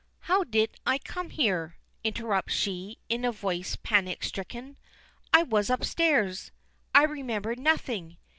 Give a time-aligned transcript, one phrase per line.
[0.21, 4.77] "How did I come here?" interrupts she, in a voice panic stricken.
[5.31, 6.49] "I was upstairs;
[6.95, 8.17] I remember nothing.